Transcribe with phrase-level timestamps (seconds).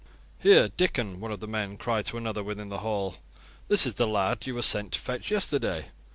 [0.39, 3.17] "Here, Dikon," one of the men cried to another within the hall.
[3.67, 5.89] "This is the lad you were sent to fetch yesterday.